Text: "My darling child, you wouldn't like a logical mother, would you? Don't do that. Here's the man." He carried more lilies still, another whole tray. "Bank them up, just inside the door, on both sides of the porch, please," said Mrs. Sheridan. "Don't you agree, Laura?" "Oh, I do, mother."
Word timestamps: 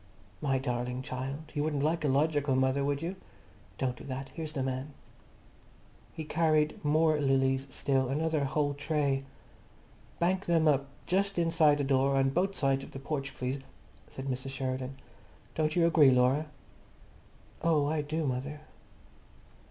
"My 0.41 0.57
darling 0.57 1.03
child, 1.03 1.51
you 1.53 1.63
wouldn't 1.63 1.83
like 1.83 2.03
a 2.03 2.07
logical 2.07 2.55
mother, 2.55 2.83
would 2.83 3.03
you? 3.03 3.17
Don't 3.77 3.95
do 3.95 4.03
that. 4.05 4.29
Here's 4.29 4.53
the 4.53 4.63
man." 4.63 4.95
He 6.11 6.23
carried 6.23 6.83
more 6.83 7.19
lilies 7.21 7.67
still, 7.69 8.09
another 8.09 8.45
whole 8.45 8.73
tray. 8.73 9.25
"Bank 10.17 10.47
them 10.47 10.67
up, 10.67 10.87
just 11.05 11.37
inside 11.37 11.77
the 11.77 11.83
door, 11.83 12.15
on 12.17 12.31
both 12.31 12.55
sides 12.55 12.83
of 12.83 12.93
the 12.93 12.99
porch, 12.99 13.35
please," 13.37 13.59
said 14.09 14.25
Mrs. 14.25 14.49
Sheridan. 14.49 14.97
"Don't 15.53 15.75
you 15.75 15.85
agree, 15.85 16.09
Laura?" 16.09 16.47
"Oh, 17.61 17.85
I 17.85 18.01
do, 18.01 18.25
mother." 18.25 18.61